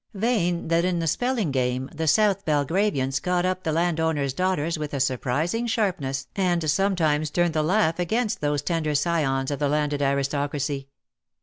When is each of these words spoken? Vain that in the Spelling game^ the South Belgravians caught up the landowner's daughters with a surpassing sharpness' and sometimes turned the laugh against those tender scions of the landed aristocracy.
Vain 0.15 0.67
that 0.69 0.83
in 0.83 0.97
the 0.97 1.05
Spelling 1.05 1.51
game^ 1.53 1.95
the 1.95 2.07
South 2.07 2.43
Belgravians 2.43 3.19
caught 3.19 3.45
up 3.45 3.61
the 3.61 3.71
landowner's 3.71 4.33
daughters 4.33 4.75
with 4.79 4.95
a 4.95 4.99
surpassing 4.99 5.67
sharpness' 5.67 6.27
and 6.35 6.67
sometimes 6.71 7.29
turned 7.29 7.53
the 7.53 7.61
laugh 7.61 7.99
against 7.99 8.41
those 8.41 8.63
tender 8.63 8.95
scions 8.95 9.51
of 9.51 9.59
the 9.59 9.69
landed 9.69 10.01
aristocracy. 10.01 10.87